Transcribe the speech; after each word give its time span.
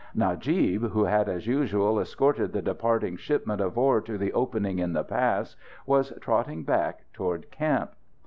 Najib, 0.15 0.81
who 0.93 1.03
had 1.03 1.29
as 1.29 1.45
usual 1.45 1.99
escorted 1.99 2.53
the 2.53 2.61
departing 2.63 3.17
shipment 3.17 3.61
of 3.61 3.77
ore 3.77 4.01
to 4.01 4.17
the 4.17 4.33
opening 4.33 4.79
in 4.79 4.93
the 4.93 5.03
pass, 5.03 5.55
was 5.85 6.11
trotting 6.21 6.63
back 6.63 7.01
toward 7.13 7.51
camp. 7.51 7.91